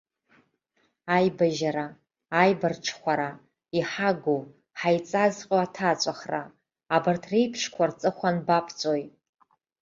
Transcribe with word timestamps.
Аибажьара, 1.15 1.87
аибарҽхәара, 2.41 3.29
иҳагу, 3.77 4.41
ҳаиҵазҟьо 4.79 5.55
аҭаҵәахра 5.65 6.43
абарҭ 6.95 7.23
реиԥшқәа 7.31 7.85
рҵыхәа 7.89 8.29
анбаԥҵәои? 8.31 9.03